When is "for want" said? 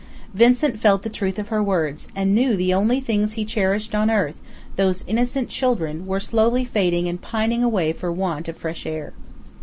7.93-8.47